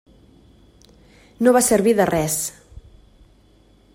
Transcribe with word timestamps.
No 1.47 1.53
va 1.57 1.63
servir 1.69 1.95
de 2.01 2.09
res. 2.11 2.39